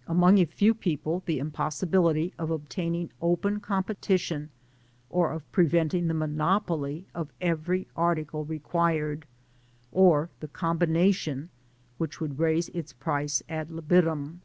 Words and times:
—^Among 0.08 0.38
a 0.40 0.44
few 0.44 0.72
people, 0.72 1.24
the 1.26 1.40
impossibility 1.40 2.32
of 2.38 2.48
obtaining 2.52 3.10
open 3.20 3.58
ccnn* 3.58 3.84
petition, 3.86 4.50
or 5.08 5.32
of 5.32 5.50
preventing 5.50 6.06
the 6.06 6.14
monopoly 6.14 7.08
of 7.12 7.32
every 7.40 7.88
article 7.96 8.44
required, 8.44 9.26
or 9.90 10.30
the 10.38 10.46
combination 10.46 11.50
which 11.98 12.20
would 12.20 12.38
raise 12.38 12.68
its 12.68 12.92
price 12.92 13.42
*^ 13.42 13.44
ad 13.52 13.72
libitum." 13.72 14.42